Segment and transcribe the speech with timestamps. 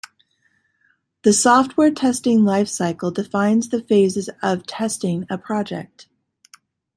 [1.21, 6.07] The software testing life cycle defines the phases of testing a project.